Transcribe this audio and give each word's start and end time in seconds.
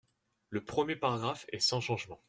Le 0.49 0.65
premier 0.65 0.95
paragraphe 0.95 1.45
est 1.51 1.59
sans 1.59 1.79
changement. 1.79 2.19